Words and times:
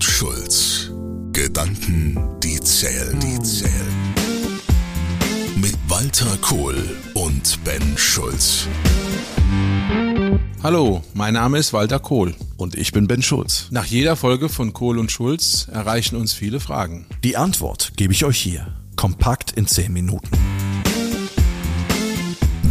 und 0.00 0.04
Schulz. 0.04 0.90
Gedanken, 1.32 2.16
die 2.42 2.58
zählen, 2.60 3.20
die 3.20 3.38
zählen. 3.42 4.14
Mit 5.56 5.76
Walter 5.88 6.38
Kohl 6.40 6.96
und 7.12 7.62
Ben 7.64 7.82
Schulz. 7.98 8.66
Hallo, 10.62 11.02
mein 11.12 11.34
Name 11.34 11.58
ist 11.58 11.74
Walter 11.74 11.98
Kohl. 11.98 12.34
Und 12.56 12.76
ich 12.76 12.92
bin 12.92 13.08
Ben 13.08 13.20
Schulz. 13.20 13.66
Nach 13.72 13.84
jeder 13.84 14.16
Folge 14.16 14.48
von 14.48 14.72
Kohl 14.72 14.98
und 14.98 15.12
Schulz 15.12 15.68
erreichen 15.70 16.16
uns 16.16 16.32
viele 16.32 16.60
Fragen. 16.60 17.04
Die 17.22 17.36
Antwort 17.36 17.92
gebe 17.96 18.14
ich 18.14 18.24
euch 18.24 18.38
hier. 18.38 18.68
Kompakt 18.96 19.52
in 19.52 19.66
10 19.66 19.92
Minuten. 19.92 20.30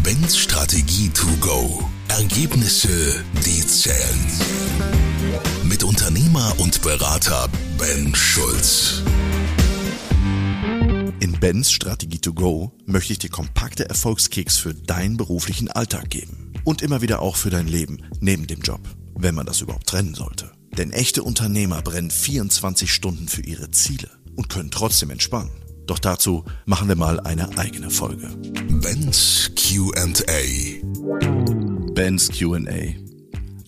Bens 0.01 0.35
Strategie 0.35 1.09
to 1.09 1.27
go. 1.39 1.83
Ergebnisse, 2.07 3.23
die 3.45 3.63
zählen. 3.67 5.08
Mit 5.63 5.83
Unternehmer 5.83 6.53
und 6.57 6.81
Berater 6.81 7.49
Ben 7.77 8.13
Schulz. 8.15 9.01
In 11.19 11.39
Bens 11.39 11.71
Strategie 11.71 12.19
to 12.19 12.33
go 12.33 12.71
möchte 12.85 13.13
ich 13.13 13.19
dir 13.19 13.29
kompakte 13.29 13.87
Erfolgskicks 13.89 14.57
für 14.57 14.73
deinen 14.73 15.17
beruflichen 15.17 15.69
Alltag 15.69 16.09
geben. 16.09 16.53
Und 16.63 16.81
immer 16.81 17.01
wieder 17.01 17.21
auch 17.21 17.35
für 17.35 17.49
dein 17.49 17.67
Leben 17.67 17.99
neben 18.19 18.47
dem 18.47 18.61
Job, 18.61 18.81
wenn 19.15 19.35
man 19.35 19.45
das 19.45 19.61
überhaupt 19.61 19.87
trennen 19.87 20.15
sollte. 20.15 20.51
Denn 20.77 20.91
echte 20.91 21.23
Unternehmer 21.23 21.81
brennen 21.81 22.11
24 22.11 22.93
Stunden 22.93 23.27
für 23.27 23.41
ihre 23.41 23.71
Ziele 23.71 24.09
und 24.35 24.49
können 24.49 24.71
trotzdem 24.71 25.09
entspannen. 25.09 25.51
Doch 25.87 25.99
dazu 25.99 26.45
machen 26.65 26.87
wir 26.87 26.95
mal 26.95 27.19
eine 27.19 27.57
eigene 27.57 27.89
Folge. 27.89 28.29
Ben's 28.69 29.51
QA. 29.55 30.05
Ben's 31.93 32.29
QA. 32.29 33.08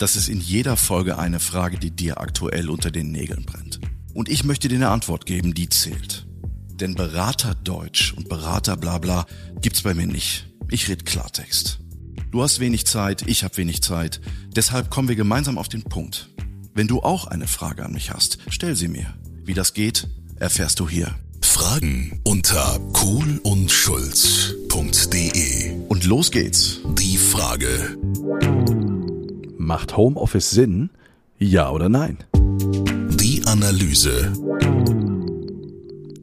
Das 0.01 0.15
ist 0.15 0.29
in 0.29 0.39
jeder 0.41 0.77
Folge 0.77 1.19
eine 1.19 1.39
Frage, 1.39 1.77
die 1.77 1.91
dir 1.91 2.19
aktuell 2.19 2.71
unter 2.71 2.89
den 2.89 3.11
Nägeln 3.11 3.45
brennt. 3.45 3.79
Und 4.15 4.29
ich 4.29 4.43
möchte 4.43 4.67
dir 4.67 4.77
eine 4.77 4.89
Antwort 4.89 5.27
geben, 5.27 5.53
die 5.53 5.69
zählt. 5.69 6.25
Denn 6.73 6.95
Berater 6.95 7.53
Deutsch 7.53 8.11
und 8.13 8.27
Berater 8.27 8.77
Blabla 8.77 9.27
gibt's 9.61 9.83
bei 9.83 9.93
mir 9.93 10.07
nicht. 10.07 10.47
Ich 10.71 10.89
red 10.89 11.05
Klartext. 11.05 11.81
Du 12.31 12.41
hast 12.41 12.59
wenig 12.59 12.87
Zeit, 12.87 13.27
ich 13.27 13.43
habe 13.43 13.57
wenig 13.57 13.83
Zeit. 13.83 14.21
Deshalb 14.47 14.89
kommen 14.89 15.07
wir 15.07 15.15
gemeinsam 15.15 15.59
auf 15.59 15.69
den 15.69 15.83
Punkt. 15.83 16.31
Wenn 16.73 16.87
du 16.87 17.01
auch 17.01 17.27
eine 17.27 17.45
Frage 17.45 17.85
an 17.85 17.93
mich 17.93 18.09
hast, 18.09 18.39
stell 18.49 18.75
sie 18.75 18.87
mir. 18.87 19.13
Wie 19.45 19.53
das 19.53 19.75
geht, 19.75 20.07
erfährst 20.37 20.79
du 20.79 20.89
hier. 20.89 21.13
Fragen 21.43 22.21
unter 22.23 22.79
kohlundschulz.de. 22.93 25.73
Und 25.89 26.05
los 26.05 26.31
geht's. 26.31 26.79
Die 26.97 27.17
Frage. 27.17 27.99
Macht 29.71 29.95
Homeoffice 29.95 30.51
Sinn? 30.51 30.89
Ja 31.39 31.71
oder 31.71 31.87
nein? 31.87 32.17
Die 32.35 33.41
Analyse. 33.45 34.33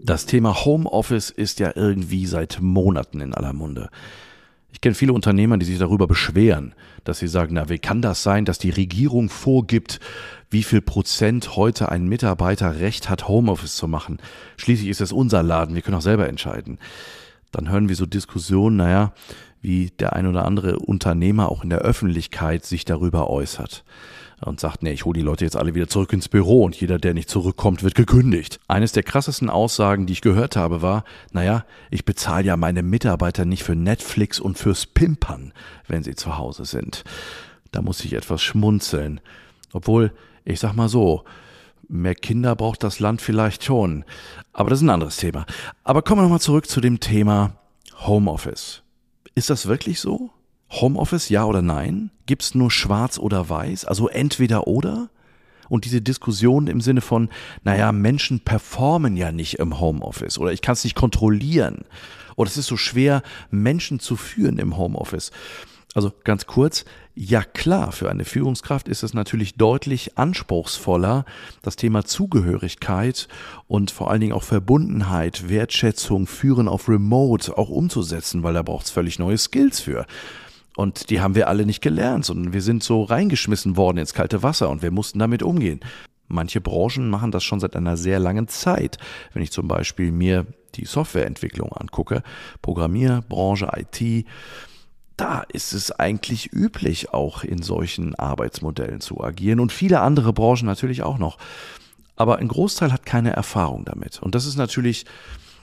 Das 0.05 0.27
Thema 0.27 0.67
Homeoffice 0.67 1.31
ist 1.31 1.59
ja 1.59 1.73
irgendwie 1.75 2.27
seit 2.27 2.59
Monaten 2.61 3.23
in 3.23 3.33
aller 3.33 3.55
Munde. 3.55 3.89
Ich 4.71 4.83
kenne 4.83 4.95
viele 4.95 5.15
Unternehmer, 5.15 5.57
die 5.57 5.65
sich 5.65 5.79
darüber 5.79 6.07
beschweren, 6.07 6.75
dass 7.05 7.21
sie 7.21 7.27
sagen, 7.27 7.55
na, 7.55 7.71
wie 7.71 7.79
kann 7.79 8.03
das 8.03 8.23
sein, 8.23 8.45
dass 8.45 8.59
die 8.59 8.69
Regierung 8.69 9.31
vorgibt, 9.31 9.99
wie 10.51 10.63
viel 10.63 10.83
Prozent 10.83 11.57
heute 11.57 11.91
ein 11.91 12.07
Mitarbeiter 12.07 12.81
Recht 12.81 13.09
hat, 13.09 13.29
Homeoffice 13.29 13.77
zu 13.77 13.89
machen. 13.89 14.19
Schließlich 14.59 14.91
ist 14.91 15.01
es 15.01 15.11
unser 15.11 15.43
Laden, 15.43 15.75
wir 15.75 15.81
können 15.81 15.97
auch 15.97 16.03
selber 16.03 16.29
entscheiden. 16.29 16.77
Dann 17.51 17.71
hören 17.71 17.89
wir 17.89 17.97
so 17.97 18.05
Diskussionen, 18.05 18.77
naja, 18.77 19.15
wie 19.61 19.91
der 19.99 20.15
ein 20.15 20.27
oder 20.27 20.45
andere 20.45 20.79
Unternehmer 20.79 21.51
auch 21.51 21.65
in 21.65 21.71
der 21.71 21.81
Öffentlichkeit 21.81 22.65
sich 22.65 22.85
darüber 22.85 23.31
äußert 23.31 23.85
und 24.41 24.61
sagt, 24.61 24.83
nee, 24.83 24.93
ich 24.93 25.05
hole 25.05 25.19
die 25.19 25.25
Leute 25.25 25.45
jetzt 25.45 25.57
alle 25.57 25.75
wieder 25.75 25.89
zurück 25.89 26.13
ins 26.13 26.29
Büro 26.29 26.65
und 26.65 26.77
jeder, 26.81 26.99
der 26.99 27.15
nicht 27.15 27.29
zurückkommt, 27.29 27.83
wird 27.83 27.95
gekündigt. 27.95 28.61
Eines 28.69 28.93
der 28.93 29.03
krassesten 29.03 29.51
Aussagen, 29.51 30.07
die 30.07 30.13
ich 30.13 30.21
gehört 30.21 30.57
habe, 30.57 30.81
war, 30.81 31.05
naja, 31.33 31.65
ich 31.91 32.05
bezahle 32.05 32.45
ja 32.45 32.57
meine 32.57 32.83
Mitarbeiter 32.83 33.45
nicht 33.45 33.65
für 33.65 33.75
Netflix 33.75 34.39
und 34.39 34.57
fürs 34.57 34.87
Pimpern, 34.87 35.53
wenn 35.89 36.05
sie 36.05 36.15
zu 36.15 36.39
Hause 36.39 36.65
sind. 36.65 37.05
Da 37.73 37.83
muss 37.83 38.05
ich 38.05 38.13
etwas 38.13 38.41
schmunzeln. 38.43 39.21
Obwohl, 39.73 40.13
ich 40.45 40.61
sag 40.61 40.75
mal 40.75 40.89
so, 40.89 41.25
mehr 41.89 42.15
Kinder 42.15 42.55
braucht 42.55 42.85
das 42.85 43.01
Land 43.01 43.21
vielleicht 43.21 43.65
schon. 43.65 44.05
Aber 44.53 44.71
das 44.71 44.79
ist 44.79 44.85
ein 44.85 44.91
anderes 44.91 45.17
Thema. 45.17 45.47
Aber 45.85 46.03
kommen 46.03 46.21
wir 46.21 46.23
nochmal 46.23 46.41
zurück 46.41 46.69
zu 46.69 46.81
dem 46.81 47.01
Thema 47.01 47.57
Homeoffice. 48.07 48.83
Ist 49.39 49.51
das 49.51 49.69
wirklich 49.69 50.01
so? 50.01 50.31
Homeoffice, 50.69 51.29
ja 51.29 51.45
oder 51.45 51.63
nein? 51.63 52.11
Gibt's 52.27 52.57
nur 52.57 52.73
schwarz 52.73 53.21
oder 53.21 53.49
weiß? 53.49 53.85
Also 53.85 54.09
entweder 54.09 54.67
oder? 54.67 55.11
Und 55.69 55.85
diese 55.85 56.03
Diskussion 56.03 56.67
im 56.67 56.81
Sinne 56.81 57.01
von, 57.01 57.29
naja, 57.63 57.93
Menschen 57.93 58.41
performen 58.41 59.17
ja 59.17 59.31
nicht 59.31 59.61
im 59.61 59.79
Homeoffice 59.79 60.39
oder 60.41 60.53
ich 60.53 60.61
kann 60.61 60.73
es 60.73 60.83
nicht 60.83 60.97
kontrollieren. 60.97 61.85
Oder 62.35 62.51
es 62.51 62.57
ist 62.57 62.67
so 62.67 62.77
schwer, 62.77 63.23
Menschen 63.53 64.01
zu 64.01 64.17
führen 64.17 64.59
im 64.59 64.77
Homeoffice. 64.77 65.31
Also 65.95 66.13
ganz 66.23 66.47
kurz, 66.47 66.85
ja 67.15 67.43
klar, 67.43 67.93
für 67.93 68.11
eine 68.11 68.25
Führungskraft 68.25 68.89
ist 68.89 69.03
es 69.03 69.15
natürlich 69.15 69.55
deutlich 69.55 70.19
anspruchsvoller, 70.19 71.25
das 71.63 71.77
Thema 71.77 72.05
Zugehörigkeit 72.05 73.27
und 73.67 73.91
vor 73.91 74.11
allen 74.11 74.21
Dingen 74.21 74.35
auch 74.35 74.43
Verbundenheit, 74.43 75.49
Wertschätzung, 75.49 76.27
Führen 76.27 76.69
auf 76.69 76.89
Remote 76.89 77.57
auch 77.57 77.71
umzusetzen, 77.71 78.43
weil 78.43 78.55
da 78.55 78.63
braucht 78.63 78.87
es 78.87 78.93
völlig 78.93 79.19
neue 79.19 79.39
Skills 79.39 79.81
für. 79.81 80.07
Und 80.77 81.11
die 81.11 81.21
haben 81.21 81.35
wir 81.35 81.49
alle 81.49 81.67
nicht 81.67 81.81
gelernt, 81.81 82.25
sondern 82.25 82.53
wir 82.53 82.63
sind 82.63 82.85
so 82.85 83.03
reingeschmissen 83.03 83.77
worden 83.77 83.99
ins 83.99 84.15
kalte 84.15 84.45
Wasser 84.45 84.69
und 84.71 84.83
wir 84.83 84.93
mussten 84.93 85.19
damit 85.19 85.43
umgehen. 85.43 85.81
Manche 86.29 86.61
Branchen 86.61 87.09
machen 87.09 87.33
das 87.33 87.43
schon 87.43 87.59
seit 87.59 87.75
einer 87.75 87.97
sehr 87.97 88.21
langen 88.21 88.47
Zeit. 88.47 88.99
Wenn 89.33 89.43
ich 89.43 89.51
zum 89.51 89.67
Beispiel 89.67 90.13
mir 90.13 90.47
die 90.75 90.85
Softwareentwicklung 90.85 91.73
angucke, 91.73 92.23
Programmierbranche, 92.63 93.71
IT, 93.75 94.27
da 95.19 95.43
ist 95.53 95.73
es 95.73 95.91
eigentlich 95.91 96.53
üblich, 96.53 97.13
auch 97.13 97.45
in 97.45 97.61
solchen 97.63 98.15
Arbeitsmodellen 98.15 99.01
zu 99.01 99.23
agieren 99.23 99.61
und 99.61 99.73
viele 99.73 100.01
andere 100.01 100.33
Branchen 100.33 100.67
natürlich 100.67 101.03
auch 101.03 101.19
noch. 101.19 101.39
Aber 102.17 102.39
ein 102.39 102.49
Großteil 102.49 102.93
hat 102.93 103.05
keine 103.05 103.33
Erfahrung 103.33 103.85
damit. 103.85 104.21
Und 104.23 104.35
das 104.35 104.47
ist 104.47 104.57
natürlich 104.57 105.07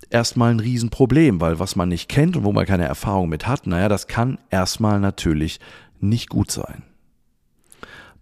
erstmal 0.10 0.52
ein 0.52 0.60
Riesenproblem, 0.60 1.42
weil 1.42 1.60
was 1.60 1.76
man 1.76 1.90
nicht 1.90 2.10
kennt 2.10 2.38
und 2.38 2.44
wo 2.44 2.52
man 2.52 2.66
keine 2.66 2.86
Erfahrung 2.86 3.30
mit 3.30 3.48
hat, 3.48 3.66
naja, 3.66 3.90
das 3.90 4.08
kann 4.08 4.38
erstmal 4.50 5.00
natürlich 5.00 5.60
nicht 6.00 6.30
gut 6.30 6.52
sein. 6.52 6.84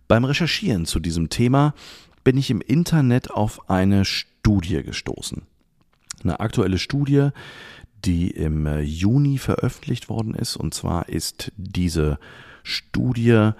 Beim 0.07 0.25
Recherchieren 0.25 0.85
zu 0.85 0.99
diesem 0.99 1.29
Thema 1.29 1.73
bin 2.23 2.37
ich 2.37 2.49
im 2.49 2.61
Internet 2.61 3.31
auf 3.31 3.69
eine 3.69 4.05
Studie 4.05 4.83
gestoßen. 4.83 5.43
Eine 6.23 6.39
aktuelle 6.39 6.77
Studie, 6.77 7.29
die 8.05 8.31
im 8.31 8.65
äh, 8.65 8.81
Juni 8.81 9.37
veröffentlicht 9.37 10.09
worden 10.09 10.35
ist. 10.35 10.55
Und 10.55 10.73
zwar 10.73 11.09
ist 11.09 11.51
diese 11.57 12.17
Studie 12.63 13.51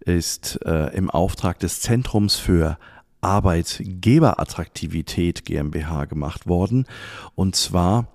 ist 0.00 0.60
äh, 0.64 0.94
im 0.96 1.10
Auftrag 1.10 1.58
des 1.58 1.80
Zentrums 1.80 2.36
für 2.36 2.78
Arbeitgeberattraktivität 3.20 5.44
GmbH 5.44 6.06
gemacht 6.06 6.46
worden. 6.46 6.86
Und 7.34 7.54
zwar 7.54 8.08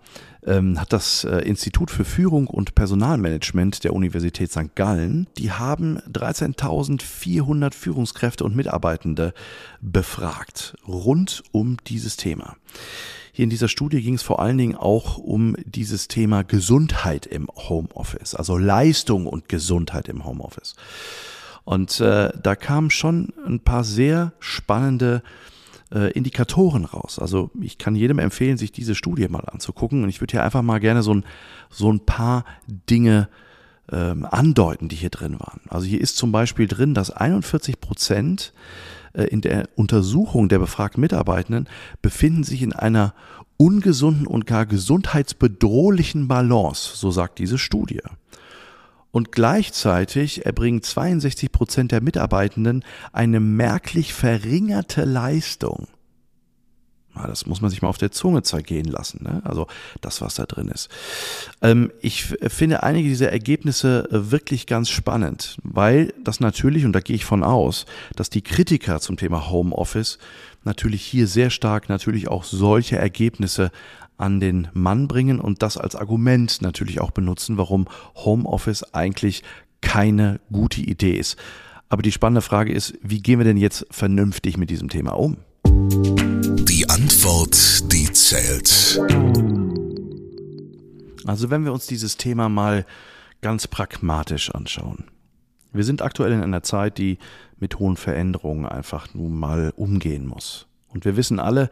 ähm, 0.45 0.79
hat 0.79 0.93
das 0.93 1.23
äh, 1.23 1.39
Institut 1.39 1.91
für 1.91 2.05
Führung 2.05 2.47
und 2.47 2.75
Personalmanagement 2.75 3.83
der 3.83 3.93
Universität 3.93 4.51
St. 4.51 4.75
Gallen, 4.75 5.27
die 5.37 5.51
haben 5.51 5.99
13.400 6.11 7.73
Führungskräfte 7.73 8.43
und 8.43 8.55
Mitarbeitende 8.55 9.33
befragt 9.81 10.75
rund 10.87 11.43
um 11.51 11.77
dieses 11.87 12.17
Thema. 12.17 12.55
Hier 13.31 13.43
in 13.43 13.49
dieser 13.49 13.67
Studie 13.67 14.01
ging 14.01 14.13
es 14.13 14.23
vor 14.23 14.39
allen 14.39 14.57
Dingen 14.57 14.75
auch 14.75 15.17
um 15.17 15.57
dieses 15.65 16.07
Thema 16.07 16.43
Gesundheit 16.43 17.25
im 17.25 17.49
Homeoffice, 17.53 18.33
also 18.33 18.57
Leistung 18.57 19.27
und 19.27 19.49
Gesundheit 19.49 20.07
im 20.07 20.23
Homeoffice. 20.23 20.75
Und 21.65 21.99
äh, 21.99 22.31
da 22.41 22.55
kamen 22.55 22.91
schon 22.91 23.33
ein 23.45 23.59
paar 23.59 23.83
sehr 23.83 24.33
spannende 24.39 25.23
äh, 25.25 25.54
Indikatoren 25.91 26.85
raus. 26.85 27.19
Also 27.19 27.51
ich 27.61 27.77
kann 27.77 27.95
jedem 27.95 28.19
empfehlen, 28.19 28.57
sich 28.57 28.71
diese 28.71 28.95
Studie 28.95 29.27
mal 29.27 29.45
anzugucken. 29.45 30.03
Und 30.03 30.09
ich 30.09 30.21
würde 30.21 30.31
hier 30.31 30.43
einfach 30.43 30.61
mal 30.61 30.79
gerne 30.79 31.03
so 31.03 31.13
ein, 31.13 31.25
so 31.69 31.91
ein 31.91 31.99
paar 31.99 32.45
Dinge 32.89 33.29
ähm, 33.91 34.25
andeuten, 34.25 34.89
die 34.89 34.95
hier 34.95 35.09
drin 35.09 35.39
waren. 35.39 35.61
Also 35.69 35.85
hier 35.85 36.01
ist 36.01 36.17
zum 36.17 36.31
Beispiel 36.31 36.67
drin, 36.67 36.93
dass 36.93 37.11
41 37.11 37.79
Prozent 37.79 38.53
äh, 39.13 39.23
in 39.25 39.41
der 39.41 39.69
Untersuchung 39.75 40.49
der 40.49 40.59
befragten 40.59 41.01
Mitarbeitenden 41.01 41.67
befinden 42.01 42.43
sich 42.43 42.61
in 42.61 42.73
einer 42.73 43.13
ungesunden 43.57 44.27
und 44.27 44.45
gar 44.45 44.65
gesundheitsbedrohlichen 44.65 46.27
Balance, 46.27 46.95
so 46.95 47.11
sagt 47.11 47.39
diese 47.39 47.57
Studie. 47.57 48.01
Und 49.15 49.31
gleichzeitig 49.31 50.45
erbringen 50.45 50.81
62 50.81 51.49
Prozent 51.49 51.93
der 51.93 52.01
Mitarbeitenden 52.01 52.83
eine 53.13 53.39
merklich 53.39 54.13
verringerte 54.13 55.05
Leistung. 55.05 55.87
Das 57.13 57.45
muss 57.45 57.61
man 57.61 57.71
sich 57.71 57.81
mal 57.81 57.87
auf 57.87 57.97
der 57.97 58.11
Zunge 58.11 58.43
zergehen 58.43 58.83
lassen, 58.83 59.23
ne? 59.23 59.41
also 59.45 59.67
das, 60.01 60.19
was 60.19 60.35
da 60.35 60.45
drin 60.45 60.67
ist. 60.67 60.89
Ähm, 61.61 61.93
ich 62.01 62.25
finde 62.25 62.83
einige 62.83 63.07
dieser 63.07 63.31
Ergebnisse 63.31 64.09
äh, 64.11 64.31
wirklich 64.31 64.67
ganz 64.67 64.89
spannend, 64.89 65.59
weil 65.63 66.13
das 66.21 66.41
natürlich, 66.41 66.83
und 66.83 66.91
da 66.91 66.99
gehe 66.99 67.15
ich 67.15 67.23
von 67.23 67.41
aus, 67.41 67.85
dass 68.17 68.29
die 68.29 68.41
Kritiker 68.41 68.99
zum 68.99 69.15
Thema 69.15 69.49
Homeoffice 69.49 70.19
natürlich 70.65 71.03
hier 71.03 71.27
sehr 71.27 71.49
stark 71.49 71.89
natürlich 71.89 72.27
auch 72.27 72.43
solche 72.43 72.97
Ergebnisse 72.97 73.71
an 74.17 74.39
den 74.39 74.67
Mann 74.73 75.07
bringen 75.07 75.39
und 75.39 75.61
das 75.61 75.77
als 75.77 75.95
Argument 75.95 76.61
natürlich 76.61 77.01
auch 77.01 77.11
benutzen, 77.11 77.57
warum 77.57 77.87
Homeoffice 78.15 78.93
eigentlich 78.93 79.43
keine 79.81 80.39
gute 80.51 80.81
Idee 80.81 81.13
ist. 81.13 81.37
Aber 81.89 82.01
die 82.01 82.11
spannende 82.11 82.41
Frage 82.41 82.73
ist, 82.73 82.97
wie 83.01 83.21
gehen 83.21 83.39
wir 83.39 83.45
denn 83.45 83.57
jetzt 83.57 83.85
vernünftig 83.91 84.57
mit 84.57 84.69
diesem 84.69 84.89
Thema 84.89 85.11
um? 85.11 85.37
Die 85.65 86.89
Antwort, 86.89 87.91
die 87.91 88.11
zählt. 88.11 88.99
Also 91.25 91.49
wenn 91.49 91.65
wir 91.65 91.73
uns 91.73 91.87
dieses 91.87 92.17
Thema 92.17 92.49
mal 92.49 92.85
ganz 93.41 93.67
pragmatisch 93.67 94.49
anschauen. 94.51 95.05
Wir 95.75 95.83
sind 95.83 96.01
aktuell 96.01 96.31
in 96.31 96.41
einer 96.41 96.63
Zeit, 96.63 96.97
die 96.97 97.17
mit 97.57 97.79
hohen 97.79 97.97
Veränderungen 97.97 98.65
einfach 98.65 99.13
nun 99.13 99.37
mal 99.37 99.73
umgehen 99.75 100.25
muss. 100.25 100.67
Und 100.87 101.03
wir 101.03 101.17
wissen 101.17 101.39
alle, 101.39 101.69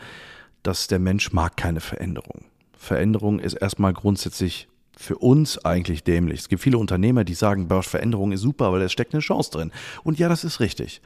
dass 0.61 0.87
der 0.87 0.99
Mensch 0.99 1.31
mag 1.31 1.55
keine 1.55 1.79
Veränderung. 1.79 2.45
Veränderung 2.77 3.39
ist 3.39 3.53
erstmal 3.53 3.93
grundsätzlich 3.93 4.67
für 4.97 5.17
uns 5.17 5.63
eigentlich 5.63 6.03
dämlich. 6.03 6.41
Es 6.41 6.49
gibt 6.49 6.61
viele 6.61 6.77
Unternehmer, 6.77 7.23
die 7.23 7.33
sagen, 7.33 7.69
Veränderung 7.81 8.33
ist 8.33 8.41
super, 8.41 8.73
weil 8.73 8.81
es 8.81 8.91
steckt 8.91 9.13
eine 9.13 9.21
Chance 9.21 9.51
drin. 9.51 9.71
Und 10.03 10.19
ja, 10.19 10.27
das 10.27 10.43
ist 10.43 10.59
richtig. 10.59 11.01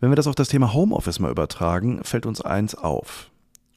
Wenn 0.00 0.10
wir 0.10 0.16
das 0.16 0.26
auf 0.26 0.34
das 0.34 0.48
Thema 0.48 0.72
Homeoffice 0.72 1.18
mal 1.18 1.30
übertragen, 1.30 2.02
fällt 2.04 2.24
uns 2.24 2.40
eins 2.40 2.74
auf. 2.74 3.30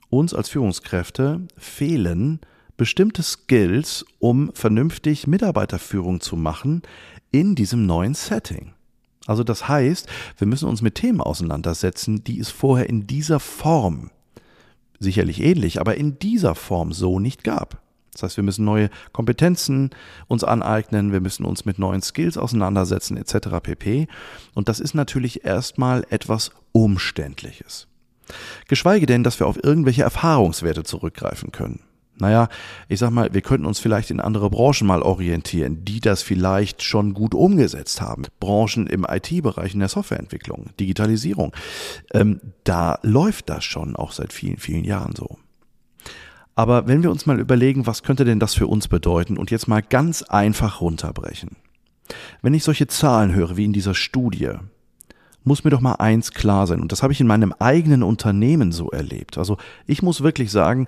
Uns 0.09 0.33
als 0.33 0.49
Führungskräfte 0.49 1.41
fehlen 1.57 2.39
bestimmte 2.77 3.23
Skills, 3.23 4.05
um 4.19 4.51
vernünftig 4.53 5.27
Mitarbeiterführung 5.27 6.19
zu 6.19 6.35
machen 6.35 6.81
in 7.31 7.55
diesem 7.55 7.85
neuen 7.85 8.13
Setting. 8.13 8.73
Also 9.27 9.43
das 9.43 9.67
heißt, 9.67 10.07
wir 10.37 10.47
müssen 10.47 10.67
uns 10.67 10.81
mit 10.81 10.95
Themen 10.95 11.21
auseinandersetzen, 11.21 12.23
die 12.23 12.39
es 12.39 12.49
vorher 12.49 12.89
in 12.89 13.07
dieser 13.07 13.39
Form, 13.39 14.09
sicherlich 14.99 15.41
ähnlich, 15.41 15.79
aber 15.79 15.95
in 15.95 16.19
dieser 16.19 16.55
Form 16.55 16.91
so 16.91 17.19
nicht 17.19 17.43
gab. 17.43 17.81
Das 18.13 18.23
heißt, 18.23 18.37
wir 18.37 18.43
müssen 18.43 18.65
neue 18.65 18.89
Kompetenzen 19.13 19.91
uns 20.27 20.43
aneignen, 20.43 21.13
wir 21.13 21.21
müssen 21.21 21.45
uns 21.45 21.65
mit 21.65 21.79
neuen 21.79 22.01
Skills 22.01 22.37
auseinandersetzen 22.37 23.15
etc. 23.15 23.59
pp. 23.61 24.07
Und 24.53 24.67
das 24.67 24.79
ist 24.79 24.93
natürlich 24.93 25.45
erstmal 25.45 26.05
etwas 26.09 26.51
Umständliches. 26.73 27.87
Geschweige 28.67 29.05
denn, 29.05 29.23
dass 29.23 29.39
wir 29.39 29.47
auf 29.47 29.63
irgendwelche 29.63 30.03
Erfahrungswerte 30.03 30.83
zurückgreifen 30.83 31.51
können. 31.51 31.81
Naja, 32.21 32.49
ich 32.87 32.99
sag 32.99 33.09
mal, 33.09 33.33
wir 33.33 33.41
könnten 33.41 33.65
uns 33.65 33.79
vielleicht 33.79 34.11
in 34.11 34.19
andere 34.19 34.51
Branchen 34.51 34.85
mal 34.85 35.01
orientieren, 35.01 35.83
die 35.83 35.99
das 35.99 36.21
vielleicht 36.21 36.83
schon 36.83 37.15
gut 37.15 37.33
umgesetzt 37.33 37.99
haben. 37.99 38.23
Branchen 38.39 38.85
im 38.85 39.07
IT-Bereich, 39.09 39.73
in 39.73 39.79
der 39.79 39.89
Softwareentwicklung, 39.89 40.69
Digitalisierung. 40.79 41.51
Ähm, 42.13 42.39
da 42.63 42.99
läuft 43.01 43.49
das 43.49 43.63
schon 43.63 43.95
auch 43.95 44.11
seit 44.11 44.33
vielen, 44.33 44.57
vielen 44.57 44.83
Jahren 44.83 45.15
so. 45.15 45.39
Aber 46.53 46.87
wenn 46.87 47.01
wir 47.01 47.09
uns 47.09 47.25
mal 47.25 47.39
überlegen, 47.39 47.87
was 47.87 48.03
könnte 48.03 48.23
denn 48.23 48.39
das 48.39 48.53
für 48.53 48.67
uns 48.67 48.87
bedeuten 48.87 49.37
und 49.37 49.49
jetzt 49.49 49.67
mal 49.67 49.81
ganz 49.81 50.21
einfach 50.21 50.79
runterbrechen. 50.79 51.55
Wenn 52.43 52.53
ich 52.53 52.63
solche 52.63 52.85
Zahlen 52.85 53.33
höre 53.33 53.57
wie 53.57 53.65
in 53.65 53.73
dieser 53.73 53.95
Studie, 53.95 54.51
muss 55.43 55.63
mir 55.63 55.71
doch 55.71 55.81
mal 55.81 55.95
eins 55.95 56.33
klar 56.33 56.67
sein. 56.67 56.81
Und 56.81 56.91
das 56.91 57.01
habe 57.01 57.13
ich 57.13 57.21
in 57.21 57.25
meinem 57.25 57.51
eigenen 57.57 58.03
Unternehmen 58.03 58.71
so 58.71 58.91
erlebt. 58.91 59.39
Also 59.39 59.57
ich 59.87 60.03
muss 60.03 60.21
wirklich 60.21 60.51
sagen, 60.51 60.87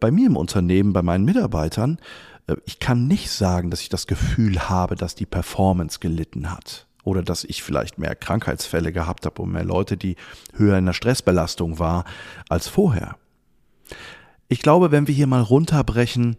bei 0.00 0.10
mir 0.10 0.26
im 0.26 0.36
Unternehmen, 0.36 0.92
bei 0.92 1.02
meinen 1.02 1.24
Mitarbeitern, 1.24 1.98
äh, 2.46 2.56
ich 2.64 2.78
kann 2.78 3.06
nicht 3.06 3.30
sagen, 3.30 3.70
dass 3.70 3.80
ich 3.80 3.88
das 3.88 4.06
Gefühl 4.06 4.68
habe, 4.68 4.94
dass 4.94 5.14
die 5.14 5.26
Performance 5.26 5.98
gelitten 6.00 6.50
hat. 6.50 6.86
Oder 7.04 7.22
dass 7.22 7.44
ich 7.44 7.62
vielleicht 7.62 7.98
mehr 7.98 8.16
Krankheitsfälle 8.16 8.90
gehabt 8.90 9.26
habe 9.26 9.42
und 9.42 9.52
mehr 9.52 9.64
Leute, 9.64 9.96
die 9.96 10.16
höher 10.54 10.78
in 10.78 10.86
der 10.86 10.94
Stressbelastung 10.94 11.78
war 11.78 12.04
als 12.48 12.66
vorher. 12.66 13.16
Ich 14.48 14.60
glaube, 14.60 14.90
wenn 14.90 15.06
wir 15.06 15.14
hier 15.14 15.26
mal 15.26 15.42
runterbrechen, 15.42 16.36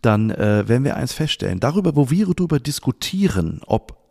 dann 0.00 0.30
äh, 0.30 0.66
werden 0.66 0.84
wir 0.84 0.96
eins 0.96 1.12
feststellen. 1.12 1.60
Darüber, 1.60 1.94
wo 1.94 2.10
wir 2.10 2.26
darüber 2.26 2.58
diskutieren, 2.58 3.60
ob 3.66 4.05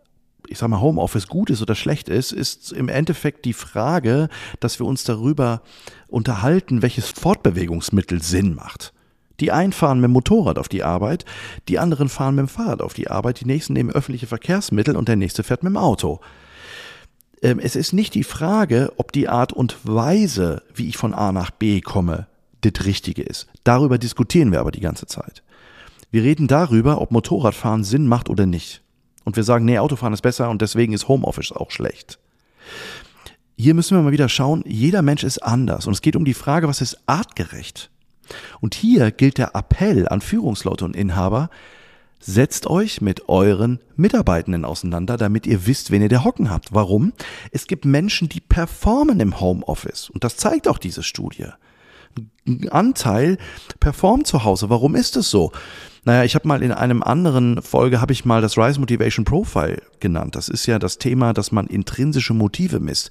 ich 0.50 0.58
sag 0.58 0.70
mal, 0.70 0.82
Homeoffice 0.82 1.28
gut 1.28 1.50
ist 1.50 1.62
oder 1.62 1.76
schlecht 1.76 2.10
ist, 2.10 2.32
ist 2.32 2.72
im 2.72 2.90
Endeffekt 2.90 3.46
die 3.46 3.54
Frage, 3.54 4.30
dass 4.60 4.80
wir 4.80 4.86
uns 4.86 5.04
darüber 5.04 5.62
unterhalten, 6.08 6.82
welches 6.82 7.10
Fortbewegungsmittel 7.10 8.22
Sinn 8.22 8.56
macht. 8.56 8.94
Die 9.40 9.52
einen 9.52 9.74
fahren 9.74 10.00
mit 10.00 10.10
dem 10.10 10.14
Motorrad 10.14 10.58
auf 10.58 10.70
die 10.70 10.84
Arbeit, 10.84 11.26
die 11.68 11.80
anderen 11.80 12.10
fahren 12.10 12.36
mit 12.36 12.44
dem 12.44 12.48
Fahrrad 12.48 12.82
auf 12.82 12.94
die 12.94 13.10
Arbeit, 13.10 13.42
die 13.42 13.46
nächsten 13.46 13.74
nehmen 13.74 13.92
öffentliche 13.92 14.28
Verkehrsmittel 14.28 14.96
und 14.96 15.10
der 15.10 15.18
nächste 15.18 15.44
fährt 15.44 15.64
mit 15.64 15.72
dem 15.72 15.78
Auto. 15.78 16.22
Ähm, 17.42 17.60
es 17.60 17.76
ist 17.76 17.92
nicht 17.92 18.14
die 18.14 18.24
Frage, 18.24 18.94
ob 18.98 19.12
die 19.12 19.28
Art 19.28 19.52
und 19.52 19.78
Weise, 19.84 20.64
wie 20.74 20.88
ich 20.88 20.98
von 20.98 21.14
A 21.14 21.32
nach 21.32 21.52
B 21.52 21.82
komme, 21.82 22.28
das 22.62 22.86
Richtige 22.86 23.24
ist. 23.24 23.48
Darüber 23.64 23.98
diskutieren 23.98 24.52
wir 24.52 24.62
aber 24.62 24.72
die 24.72 24.80
ganze 24.80 25.06
Zeit. 25.06 25.44
Wir 26.12 26.24
reden 26.24 26.48
darüber, 26.48 27.02
ob 27.02 27.12
Motorradfahren 27.12 27.84
Sinn 27.84 28.08
macht 28.08 28.30
oder 28.30 28.46
nicht. 28.46 28.85
Und 29.26 29.36
wir 29.36 29.44
sagen, 29.44 29.66
nee, 29.66 29.80
Autofahren 29.80 30.14
ist 30.14 30.22
besser 30.22 30.50
und 30.50 30.62
deswegen 30.62 30.94
ist 30.94 31.10
Homeoffice 31.10 31.52
auch 31.52 31.72
schlecht. 31.72 32.20
Hier 33.58 33.74
müssen 33.74 33.98
wir 33.98 34.04
mal 34.04 34.12
wieder 34.12 34.30
schauen, 34.30 34.64
jeder 34.66 35.02
Mensch 35.02 35.24
ist 35.24 35.40
anders 35.40 35.88
und 35.88 35.94
es 35.94 36.02
geht 36.02 36.16
um 36.16 36.26
die 36.26 36.34
Frage, 36.34 36.68
was 36.68 36.82
ist 36.82 36.98
artgerecht? 37.06 37.90
Und 38.60 38.76
hier 38.76 39.12
gilt 39.12 39.38
der 39.38 39.56
Appell 39.56 40.08
an 40.08 40.22
Führungsleute 40.22 40.84
und 40.86 40.96
Inhaber, 40.96 41.50
setzt 42.20 42.68
euch 42.68 43.02
mit 43.02 43.30
euren 43.30 43.80
Mitarbeitenden 43.96 44.66
auseinander, 44.66 45.16
damit 45.16 45.46
ihr 45.48 45.68
wisst, 45.68 45.92
wen 45.92 46.02
ihr 46.02 46.10
der 46.10 46.24
Hocken 46.24 46.50
habt. 46.50 46.74
Warum? 46.74 47.14
Es 47.52 47.68
gibt 47.68 47.86
Menschen, 47.86 48.30
die 48.30 48.42
performen 48.42 49.20
im 49.20 49.40
Homeoffice 49.40 50.10
und 50.10 50.24
das 50.24 50.38
zeigt 50.38 50.68
auch 50.68 50.78
diese 50.78 51.04
Studie. 51.04 51.48
Anteil 52.70 53.38
performt 53.80 54.28
zu 54.28 54.44
Hause. 54.44 54.70
Warum 54.70 54.96
ist 54.96 55.16
es 55.18 55.30
so? 55.30 55.52
Naja, 56.04 56.24
ich 56.24 56.36
habe 56.36 56.48
mal 56.48 56.62
in 56.62 56.72
einem 56.72 57.02
anderen 57.02 57.62
Folge, 57.64 58.00
habe 58.00 58.14
ich 58.14 58.26
mal 58.26 58.42
das 58.42 58.58
Rise 58.58 58.80
Motivation 58.80 59.26
Profile 59.26 59.82
genannt. 60.00 60.36
Das 60.36 60.50
ist 60.50 60.68
ja 60.68 60.78
das 60.78 61.00
Thema, 61.00 61.34
dass 61.34 61.52
man 61.52 61.66
intrinsische 61.66 62.36
Motive 62.36 62.80
misst. 62.80 63.10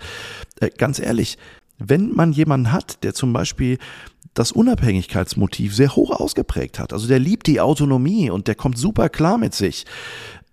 Äh, 0.60 0.70
ganz 0.70 1.00
ehrlich, 1.00 1.36
wenn 1.78 2.14
man 2.14 2.32
jemanden 2.32 2.70
hat, 2.70 3.02
der 3.02 3.14
zum 3.14 3.32
Beispiel 3.32 3.78
das 4.32 4.52
Unabhängigkeitsmotiv 4.52 5.74
sehr 5.74 5.96
hoch 5.96 6.10
ausgeprägt 6.10 6.78
hat, 6.78 6.92
also 6.92 7.08
der 7.08 7.18
liebt 7.18 7.48
die 7.48 7.60
Autonomie 7.60 8.30
und 8.30 8.46
der 8.46 8.54
kommt 8.54 8.78
super 8.78 9.08
klar 9.08 9.38
mit 9.38 9.54
sich, 9.54 9.84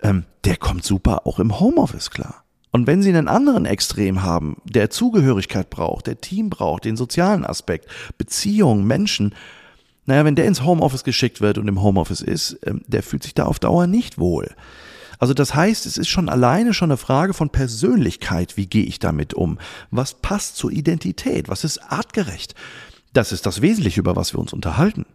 ähm, 0.02 0.26
der 0.44 0.58
kommt 0.58 0.84
super 0.84 1.28
auch 1.28 1.40
im 1.40 1.60
Homeoffice 1.60 2.10
klar. 2.10 2.44
Und 2.72 2.88
wenn 2.88 3.02
Sie 3.02 3.10
einen 3.10 3.28
anderen 3.28 3.66
Extrem 3.66 4.24
haben, 4.24 4.58
der 4.64 4.90
Zugehörigkeit 4.90 5.70
braucht, 5.70 6.08
der 6.08 6.22
Team 6.22 6.50
braucht, 6.50 6.86
den 6.86 6.96
sozialen 6.96 7.46
Aspekt, 7.46 7.88
Beziehungen, 8.18 8.88
Menschen, 8.88 9.36
naja, 10.06 10.26
wenn 10.26 10.36
der 10.36 10.46
ins 10.46 10.64
Homeoffice 10.64 11.04
geschickt 11.04 11.42
wird 11.42 11.58
und 11.58 11.68
im 11.68 11.82
Homeoffice 11.82 12.22
ist, 12.22 12.60
ähm, 12.66 12.82
der 12.88 13.04
fühlt 13.04 13.24
sich 13.24 13.34
da 13.34 13.46
auf 13.46 13.60
Dauer 13.60 13.88
nicht 13.88 14.18
wohl. 14.18 14.50
Also 15.20 15.36
das 15.36 15.54
heißt, 15.54 15.86
es 15.86 15.98
ist 15.98 16.08
schon 16.08 16.30
alleine 16.30 16.74
schon 16.74 16.90
eine 16.90 16.98
Frage 16.98 17.36
von 17.36 17.52
Persönlichkeit, 17.52 18.58
wie 18.58 18.66
gehe 18.66 18.86
ich 18.86 18.98
damit 18.98 19.36
um? 19.36 19.60
Was 19.92 20.16
passt 20.16 20.56
zur 20.56 20.72
Identität? 20.72 21.48
Was 21.48 21.64
ist 21.64 21.78
artgerecht? 21.78 22.56
Das 23.14 23.32
ist 23.32 23.46
das 23.46 23.62
Wesentliche, 23.62 24.00
über 24.00 24.16
was 24.16 24.34
wir 24.34 24.40
uns 24.40 24.52
unterhalten. 24.52 25.06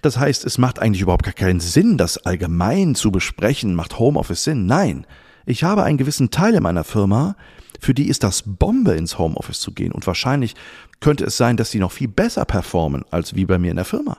Das 0.00 0.18
heißt, 0.18 0.44
es 0.44 0.58
macht 0.58 0.78
eigentlich 0.78 1.00
überhaupt 1.00 1.24
gar 1.24 1.32
keinen 1.32 1.58
Sinn, 1.58 1.96
das 1.96 2.18
allgemein 2.18 2.94
zu 2.94 3.10
besprechen, 3.10 3.74
macht 3.74 3.98
Homeoffice 3.98 4.44
Sinn? 4.44 4.66
Nein. 4.66 5.06
Ich 5.46 5.64
habe 5.64 5.82
einen 5.82 5.98
gewissen 5.98 6.30
Teil 6.30 6.54
in 6.54 6.62
meiner 6.62 6.84
Firma, 6.84 7.36
für 7.80 7.94
die 7.94 8.08
ist 8.08 8.22
das 8.22 8.44
Bombe, 8.46 8.92
ins 8.92 9.18
Homeoffice 9.18 9.60
zu 9.60 9.72
gehen. 9.72 9.92
Und 9.92 10.06
wahrscheinlich 10.06 10.54
könnte 11.00 11.24
es 11.24 11.36
sein, 11.36 11.56
dass 11.56 11.70
sie 11.70 11.80
noch 11.80 11.92
viel 11.92 12.08
besser 12.08 12.44
performen 12.44 13.04
als 13.10 13.34
wie 13.34 13.44
bei 13.44 13.58
mir 13.58 13.70
in 13.70 13.76
der 13.76 13.84
Firma. 13.84 14.18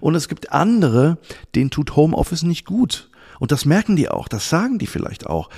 Und 0.00 0.14
es 0.14 0.28
gibt 0.28 0.52
andere, 0.52 1.18
denen 1.54 1.70
tut 1.70 1.94
Homeoffice 1.94 2.42
nicht 2.42 2.64
gut. 2.64 3.10
Und 3.38 3.52
das 3.52 3.64
merken 3.64 3.96
die 3.96 4.08
auch, 4.08 4.28
das 4.28 4.48
sagen 4.48 4.78
die 4.78 4.86
vielleicht 4.86 5.26
auch. 5.26 5.50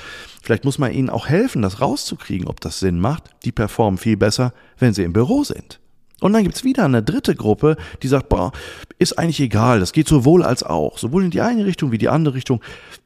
Vielleicht 0.43 0.65
muss 0.65 0.79
man 0.79 0.93
ihnen 0.93 1.11
auch 1.11 1.29
helfen, 1.29 1.63
das 1.63 1.81
rauszukriegen, 1.81 2.49
ob 2.49 2.61
das 2.61 2.81
Sinn 2.81 3.01
macht. 3.01 3.31
Die 3.45 3.53
performen 3.53 3.99
viel 3.99 4.17
besser, 4.17 4.53
wenn 4.79 4.95
sie 4.95 5.05
im 5.05 5.13
Büro 5.13 5.45
sind. 5.45 5.81
Und 6.21 6.33
dann 6.33 6.43
gibt's 6.43 6.65
wieder 6.65 6.85
eine 6.85 7.03
dritte 7.03 7.35
Gruppe, 7.35 7.77
die 8.03 8.09
sagt, 8.09 8.29
boah, 8.29 8.53
ist 8.99 9.19
eigentlich 9.19 9.41
egal, 9.41 9.81
das 9.81 9.93
geht 9.93 10.09
sowohl 10.09 10.43
als 10.43 10.63
auch, 10.63 10.99
sowohl 10.99 11.25
in 11.25 11.31
die 11.31 11.41
eine 11.41 11.65
Richtung 11.65 11.93
wie 11.93 11.99
die 11.99 12.09
andere 12.09 12.35
Richtung. 12.35 12.61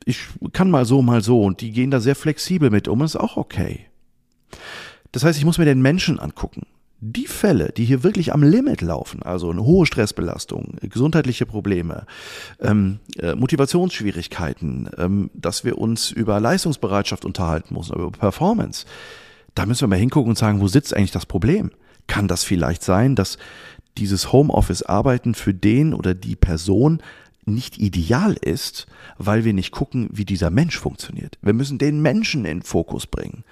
Ich 0.06 0.20
kann 0.52 0.70
mal 0.70 0.86
so, 0.86 1.02
mal 1.02 1.22
so 1.22 1.42
und 1.42 1.60
die 1.60 1.72
gehen 1.72 1.90
da 1.90 2.00
sehr 2.00 2.16
flexibel 2.16 2.70
mit 2.70 2.88
um, 2.88 3.02
ist 3.02 3.16
auch 3.16 3.36
okay. 3.36 3.86
Das 5.12 5.24
heißt, 5.24 5.38
ich 5.38 5.44
muss 5.44 5.58
mir 5.58 5.66
den 5.66 5.82
Menschen 5.82 6.18
angucken. 6.18 6.66
Die 7.04 7.26
Fälle, 7.26 7.72
die 7.72 7.84
hier 7.84 8.04
wirklich 8.04 8.32
am 8.32 8.44
Limit 8.44 8.80
laufen, 8.80 9.22
also 9.24 9.50
eine 9.50 9.64
hohe 9.64 9.86
Stressbelastung, 9.86 10.76
gesundheitliche 10.82 11.46
Probleme, 11.46 12.06
ähm, 12.60 13.00
äh, 13.18 13.34
Motivationsschwierigkeiten, 13.34 14.88
ähm, 14.96 15.30
dass 15.34 15.64
wir 15.64 15.78
uns 15.78 16.12
über 16.12 16.38
Leistungsbereitschaft 16.38 17.24
unterhalten 17.24 17.74
müssen, 17.74 17.96
über 17.96 18.12
Performance, 18.12 18.86
da 19.56 19.66
müssen 19.66 19.82
wir 19.82 19.88
mal 19.88 19.98
hingucken 19.98 20.30
und 20.30 20.38
sagen, 20.38 20.60
wo 20.60 20.68
sitzt 20.68 20.96
eigentlich 20.96 21.10
das 21.10 21.26
Problem? 21.26 21.72
Kann 22.06 22.28
das 22.28 22.44
vielleicht 22.44 22.82
sein, 22.82 23.14
dass 23.14 23.38
dieses 23.98 24.32
Homeoffice-Arbeiten 24.32 25.34
für 25.34 25.54
den 25.54 25.94
oder 25.94 26.14
die 26.14 26.36
Person 26.36 27.02
nicht 27.44 27.78
ideal 27.78 28.34
ist, 28.40 28.86
weil 29.18 29.44
wir 29.44 29.52
nicht 29.52 29.72
gucken, 29.72 30.08
wie 30.12 30.24
dieser 30.24 30.50
Mensch 30.50 30.78
funktioniert. 30.78 31.38
Wir 31.42 31.52
müssen 31.52 31.78
den 31.78 32.00
Menschen 32.00 32.44
in 32.44 32.62
Fokus 32.62 33.06
bringen. 33.06 33.44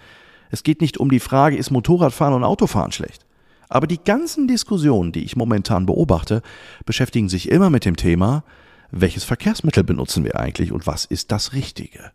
Es 0.50 0.62
geht 0.62 0.80
nicht 0.80 0.98
um 0.98 1.10
die 1.10 1.20
Frage, 1.20 1.56
ist 1.56 1.70
Motorradfahren 1.70 2.34
und 2.34 2.44
Autofahren 2.44 2.92
schlecht? 2.92 3.24
Aber 3.68 3.86
die 3.86 4.02
ganzen 4.02 4.48
Diskussionen, 4.48 5.12
die 5.12 5.24
ich 5.24 5.36
momentan 5.36 5.86
beobachte, 5.86 6.42
beschäftigen 6.84 7.28
sich 7.28 7.50
immer 7.50 7.70
mit 7.70 7.84
dem 7.84 7.96
Thema, 7.96 8.44
welches 8.90 9.22
Verkehrsmittel 9.22 9.84
benutzen 9.84 10.24
wir 10.24 10.38
eigentlich 10.38 10.72
und 10.72 10.86
was 10.86 11.04
ist 11.04 11.30
das 11.30 11.52
Richtige? 11.52 12.10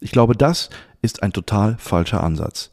Ich 0.00 0.12
glaube, 0.12 0.36
das 0.36 0.68
ist 1.00 1.22
ein 1.22 1.32
total 1.32 1.76
falscher 1.78 2.22
Ansatz. 2.22 2.70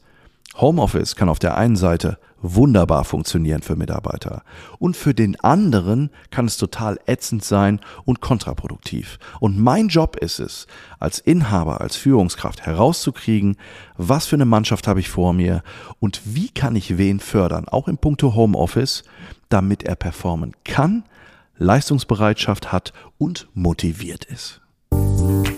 Homeoffice 0.56 1.16
kann 1.16 1.30
auf 1.30 1.38
der 1.38 1.56
einen 1.56 1.76
Seite 1.76 2.18
wunderbar 2.42 3.04
funktionieren 3.04 3.62
für 3.62 3.76
Mitarbeiter 3.76 4.42
und 4.78 4.96
für 4.96 5.14
den 5.14 5.38
anderen 5.40 6.10
kann 6.30 6.46
es 6.46 6.56
total 6.56 6.98
ätzend 7.06 7.44
sein 7.44 7.80
und 8.04 8.20
kontraproduktiv. 8.20 9.18
Und 9.40 9.58
mein 9.58 9.88
Job 9.88 10.16
ist 10.16 10.38
es, 10.38 10.66
als 10.98 11.18
Inhaber, 11.18 11.80
als 11.80 11.96
Führungskraft 11.96 12.66
herauszukriegen, 12.66 13.56
was 13.96 14.26
für 14.26 14.36
eine 14.36 14.46
Mannschaft 14.46 14.86
habe 14.86 15.00
ich 15.00 15.08
vor 15.08 15.32
mir 15.32 15.62
und 15.98 16.20
wie 16.24 16.48
kann 16.48 16.76
ich 16.76 16.98
wen 16.98 17.20
fördern, 17.20 17.68
auch 17.68 17.88
in 17.88 17.98
puncto 17.98 18.34
Homeoffice, 18.34 19.04
damit 19.48 19.82
er 19.82 19.96
performen 19.96 20.54
kann, 20.64 21.04
Leistungsbereitschaft 21.58 22.72
hat 22.72 22.92
und 23.18 23.48
motiviert 23.54 24.24
ist. 24.24 24.60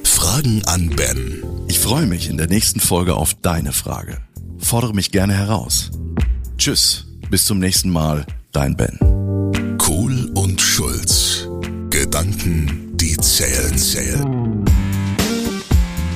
Fragen 0.05 0.63
an 0.67 0.91
Ben. 0.97 1.43
Ich 1.69 1.79
freue 1.79 2.07
mich 2.07 2.29
in 2.29 2.37
der 2.37 2.49
nächsten 2.49 2.81
Folge 2.81 3.15
auf 3.15 3.35
deine 3.35 3.73
Frage. 3.73 4.19
Fordere 4.59 4.95
mich 4.95 5.11
gerne 5.13 5.35
heraus. 5.35 5.91
Tschüss, 6.59 7.07
bis 7.31 7.45
zum 7.45 7.59
nächsten 7.59 7.91
Mal, 7.91 8.25
dein 8.53 8.77
Ben. 8.77 8.99
Kohl 9.79 10.31
und 10.35 10.61
Schulz. 10.61 11.49
Gedanken, 11.91 12.97
die 12.97 13.17
zählen, 13.17 13.77
zählen. 13.77 14.65